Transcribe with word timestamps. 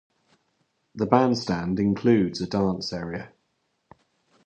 The 0.95 1.05
bandstand 1.05 1.79
includes 1.79 2.41
a 2.41 2.47
dance 2.47 2.91
area. 2.91 3.33